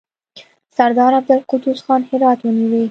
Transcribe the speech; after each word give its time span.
سردار 0.77 1.11
عبدالقدوس 1.19 1.79
خان 1.85 2.01
هرات 2.09 2.39
ونیوی. 2.45 2.79